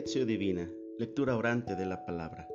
[0.00, 0.66] Lección Divina,
[0.96, 2.48] lectura orante de la palabra.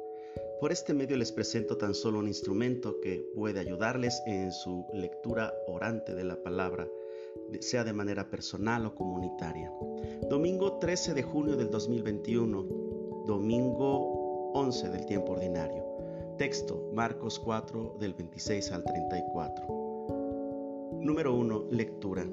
[0.59, 5.53] Por este medio les presento tan solo un instrumento que puede ayudarles en su lectura
[5.67, 6.87] orante de la palabra,
[7.60, 9.71] sea de manera personal o comunitaria.
[10.28, 12.63] Domingo 13 de junio del 2021,
[13.28, 15.85] domingo 11 del tiempo ordinario.
[16.39, 19.67] Texto, Marcos 4 del 26 al 34.
[20.99, 22.27] Número 1, lectura.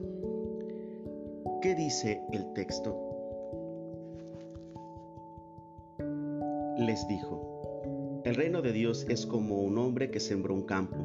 [1.60, 3.12] ¿Qué dice el texto?
[6.86, 10.96] Les dijo, el reino de Dios es como un hombre que sembró un campo.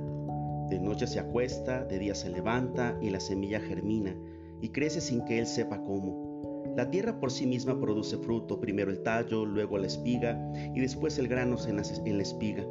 [0.70, 4.16] De noche se acuesta, de día se levanta y la semilla germina
[4.62, 6.64] y crece sin que él sepa cómo.
[6.76, 10.40] La tierra por sí misma produce fruto, primero el tallo, luego la espiga
[10.76, 12.64] y después el grano en la espiga.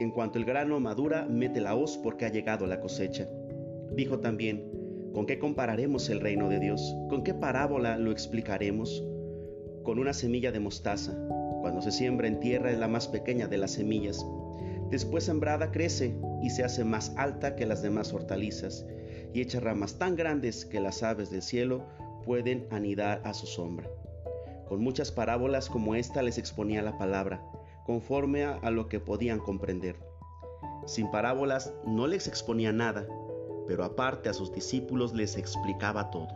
[0.00, 3.28] En cuanto el grano madura, mete la hoz porque ha llegado la cosecha.
[3.94, 4.68] Dijo también,
[5.12, 6.96] ¿con qué compararemos el reino de Dios?
[7.08, 9.04] ¿Con qué parábola lo explicaremos?
[9.84, 11.16] Con una semilla de mostaza
[11.64, 14.26] cuando se siembra en tierra es la más pequeña de las semillas.
[14.90, 18.84] Después sembrada crece y se hace más alta que las demás hortalizas
[19.32, 21.86] y echa ramas tan grandes que las aves del cielo
[22.22, 23.88] pueden anidar a su sombra.
[24.68, 27.42] Con muchas parábolas como esta les exponía la palabra,
[27.86, 29.96] conforme a, lo que podían comprender.
[30.84, 33.06] Sin parábolas no les exponía nada,
[33.66, 36.28] pero aparte a sus discípulos les explicaba todo.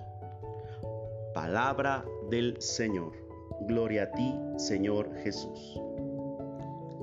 [1.34, 3.28] Palabra del Señor.
[3.61, 5.81] Gloria a ti, Señor Jesús.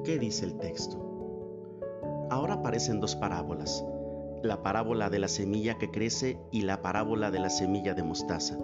[0.03, 0.97] ¿Qué dice el texto?
[2.29, 3.83] Ahora aparecen dos parábolas,
[4.41, 8.57] la parábola de la semilla que crece y la parábola de la semilla de mostaza.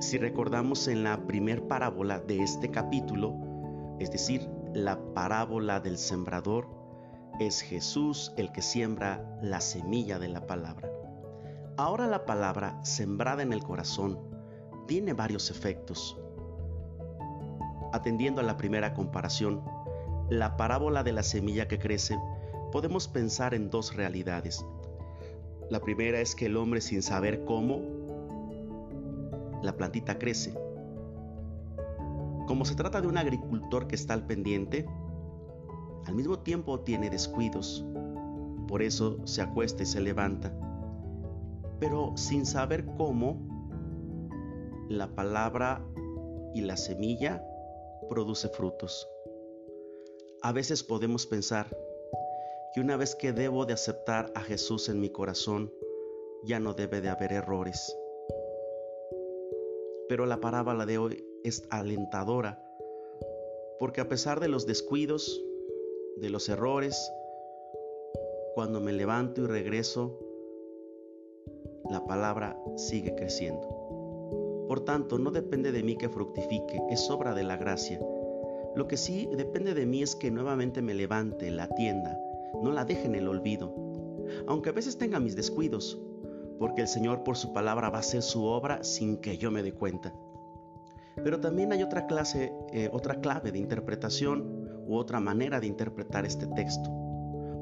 [0.00, 3.34] Si recordamos en la primer parábola de este capítulo,
[3.98, 6.68] es decir, la parábola del sembrador,
[7.38, 10.90] es Jesús el que siembra la semilla de la palabra.
[11.76, 14.18] Ahora la palabra sembrada en el corazón
[14.86, 16.18] tiene varios efectos.
[17.96, 19.62] Atendiendo a la primera comparación,
[20.28, 22.18] la parábola de la semilla que crece,
[22.70, 24.66] podemos pensar en dos realidades.
[25.70, 27.80] La primera es que el hombre sin saber cómo,
[29.62, 30.52] la plantita crece.
[32.46, 34.86] Como se trata de un agricultor que está al pendiente,
[36.04, 37.82] al mismo tiempo tiene descuidos,
[38.68, 40.52] por eso se acuesta y se levanta.
[41.80, 43.38] Pero sin saber cómo,
[44.90, 45.82] la palabra
[46.54, 47.42] y la semilla
[48.08, 49.08] produce frutos.
[50.42, 51.66] A veces podemos pensar
[52.74, 55.72] que una vez que debo de aceptar a Jesús en mi corazón,
[56.44, 57.96] ya no debe de haber errores.
[60.08, 62.62] Pero la parábola de hoy es alentadora,
[63.78, 65.42] porque a pesar de los descuidos,
[66.16, 67.10] de los errores,
[68.54, 70.18] cuando me levanto y regreso,
[71.90, 73.75] la palabra sigue creciendo.
[74.76, 77.98] Por tanto, no depende de mí que fructifique, es obra de la gracia.
[78.74, 82.20] Lo que sí depende de mí es que nuevamente me levante, la atienda,
[82.62, 83.74] no la deje en el olvido,
[84.46, 85.98] aunque a veces tenga mis descuidos,
[86.58, 89.62] porque el Señor por su palabra va a hacer su obra sin que yo me
[89.62, 90.12] dé cuenta.
[91.24, 96.26] Pero también hay otra clase, eh, otra clave de interpretación u otra manera de interpretar
[96.26, 96.90] este texto,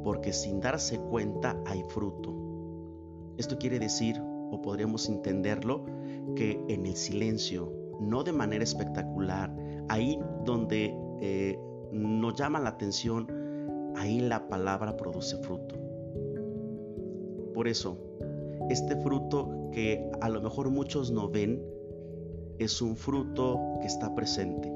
[0.02, 2.34] porque sin darse cuenta hay fruto.
[3.36, 4.20] Esto quiere decir,
[4.50, 5.84] o podríamos entenderlo,
[6.34, 9.54] que en el silencio, no de manera espectacular,
[9.88, 11.58] ahí donde eh,
[11.92, 13.26] nos llama la atención,
[13.96, 15.76] ahí la palabra produce fruto.
[17.54, 17.98] Por eso,
[18.70, 21.62] este fruto que a lo mejor muchos no ven,
[22.58, 24.72] es un fruto que está presente,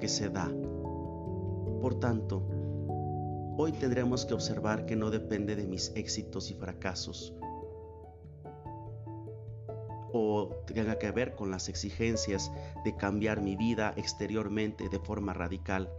[0.00, 0.50] que se da.
[1.80, 2.42] Por tanto,
[3.56, 7.34] hoy tendremos que observar que no depende de mis éxitos y fracasos,
[10.12, 12.50] o tenga que ver con las exigencias
[12.84, 15.90] de cambiar mi vida exteriormente de forma radical.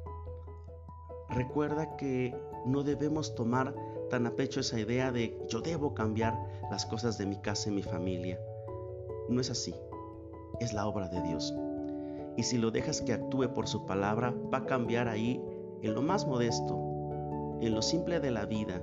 [1.30, 2.36] Recuerda que
[2.66, 3.76] no debemos tomar
[4.10, 6.38] tan a pecho esa idea de yo debo cambiar
[6.72, 8.40] las cosas de mi casa y mi familia.
[9.30, 9.76] No es así,
[10.60, 11.54] es la obra de Dios.
[12.38, 15.42] Y si lo dejas que actúe por su palabra, va a cambiar ahí
[15.82, 16.76] en lo más modesto,
[17.62, 18.82] en lo simple de la vida,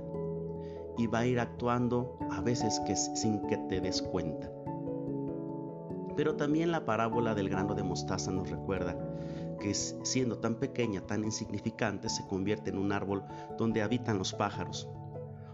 [0.97, 4.51] y va a ir actuando a veces que sin que te des cuenta.
[6.15, 8.97] Pero también la parábola del grano de mostaza nos recuerda
[9.59, 13.23] que siendo tan pequeña, tan insignificante, se convierte en un árbol
[13.57, 14.87] donde habitan los pájaros.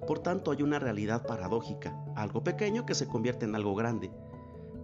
[0.08, 4.12] Por tanto, hay una realidad paradójica, algo pequeño que se convierte en algo grande.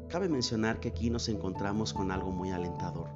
[0.09, 3.09] Cabe mencionar que aquí nos encontramos con algo muy alentador.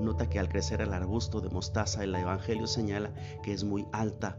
[0.00, 3.12] Nota que al crecer el arbusto de mostaza el Evangelio señala
[3.42, 4.38] que es muy alta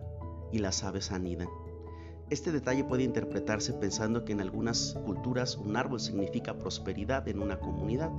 [0.51, 1.49] y las aves anidan.
[2.31, 7.59] Este detalle puede interpretarse pensando que en algunas culturas un árbol significa prosperidad en una
[7.59, 8.11] comunidad,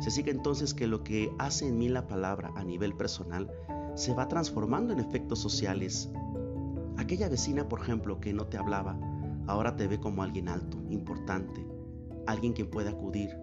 [0.00, 3.50] Se sigue entonces que lo que hace en mí la palabra a nivel personal
[3.96, 6.08] se va transformando en efectos sociales.
[6.96, 8.96] Aquella vecina, por ejemplo, que no te hablaba,
[9.48, 11.66] ahora te ve como alguien alto, importante,
[12.26, 13.36] alguien quien puede acudir,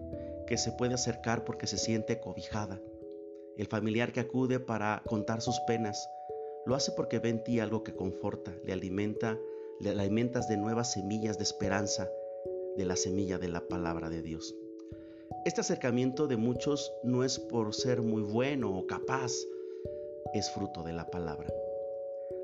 [0.46, 2.80] que se puede acercar porque se siente cobijada.
[3.58, 6.08] El familiar que acude para contar sus penas,
[6.64, 9.38] lo hace porque ve en ti algo que conforta, le alimenta,
[9.80, 12.08] le alimentas de nuevas semillas de esperanza,
[12.76, 14.54] de la semilla de la palabra de Dios.
[15.44, 19.32] Este acercamiento de muchos no es por ser muy bueno o capaz,
[20.34, 21.48] es fruto de la palabra.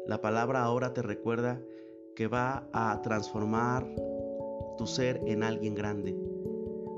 [0.06, 1.60] La palabra ahora te recuerda
[2.14, 3.86] que va a transformar
[4.76, 6.16] tu ser en alguien grande,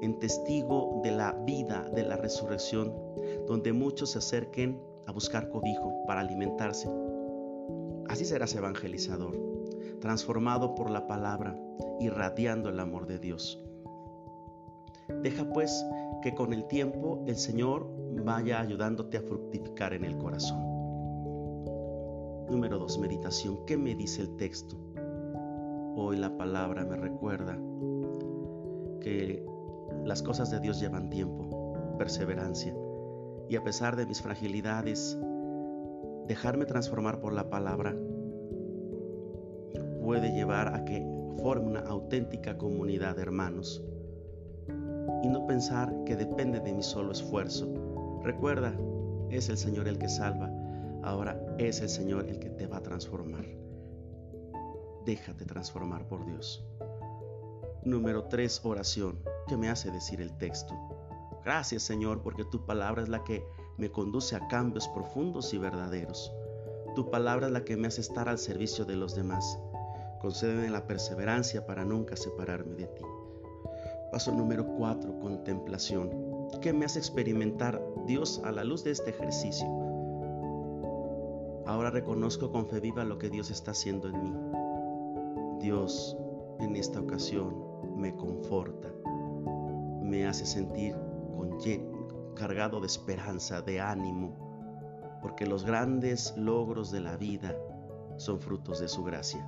[0.03, 2.95] en testigo de la vida, de la resurrección,
[3.47, 6.89] donde muchos se acerquen a buscar cobijo para alimentarse.
[8.09, 9.37] Así serás evangelizador,
[10.05, 11.59] transformado por la palabra,
[11.99, 13.59] irradiando el amor de Dios.
[15.23, 15.83] Deja pues
[16.21, 17.89] que con el tiempo el Señor
[18.23, 20.61] vaya ayudándote a fructificar en el corazón.
[22.51, 22.99] Número 2.
[22.99, 23.65] Meditación.
[23.65, 24.77] ¿Qué me dice el texto?
[25.97, 27.59] Hoy la palabra me recuerda
[29.01, 29.43] que
[30.05, 32.77] las cosas de Dios llevan tiempo, perseverancia,
[33.49, 35.19] y a pesar de mis fragilidades,
[36.27, 37.97] dejarme transformar por la palabra
[40.05, 41.03] puede llevar a que
[41.41, 43.83] forme una auténtica comunidad de hermanos
[45.23, 48.21] y no pensar que depende de mi solo esfuerzo.
[48.23, 48.75] Recuerda,
[49.31, 50.51] es el Señor el que salva,
[51.03, 53.47] ahora es el Señor el que te va a transformar.
[55.07, 56.63] Déjate transformar por Dios.
[57.83, 59.19] Número 3, oración.
[59.49, 60.75] ¿Qué me hace decir el texto?
[61.45, 63.43] Gracias Señor porque tu palabra es la que
[63.79, 66.31] me conduce a cambios profundos y verdaderos.
[66.95, 69.59] Tu palabra es la que me hace estar al servicio de los demás.
[70.25, 73.05] Concédeme la perseverancia para nunca separarme de ti.
[74.11, 76.49] Paso número 4, contemplación.
[76.63, 79.67] ¿Qué me hace experimentar Dios a la luz de este ejercicio?
[81.67, 84.33] Ahora reconozco con fe viva lo que Dios está haciendo en mí.
[85.61, 86.17] Dios
[86.59, 87.55] en esta ocasión
[87.95, 88.89] me conforta,
[90.01, 90.97] me hace sentir
[91.37, 91.59] con,
[92.35, 97.55] cargado de esperanza, de ánimo, porque los grandes logros de la vida
[98.17, 99.47] son frutos de su gracia.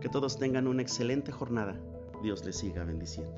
[0.00, 1.76] Que todos tengan una excelente jornada.
[2.22, 3.34] Dios les siga bendiciendo.